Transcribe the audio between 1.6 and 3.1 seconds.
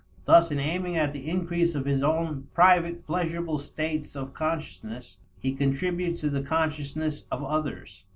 of his own private